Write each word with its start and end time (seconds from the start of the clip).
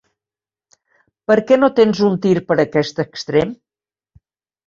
Per 1.31 1.35
què 1.51 1.59
no 1.59 1.67
tens 1.79 2.01
un 2.07 2.17
tir 2.23 2.33
per 2.51 2.57
aquest 2.65 3.01
extrem? 3.05 3.51